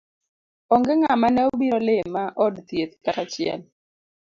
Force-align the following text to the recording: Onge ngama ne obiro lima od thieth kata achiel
Onge 0.73 0.93
ngama 1.01 1.27
ne 1.33 1.41
obiro 1.51 1.79
lima 1.87 2.23
od 2.45 2.55
thieth 2.67 2.93
kata 3.03 3.21
achiel 3.25 3.61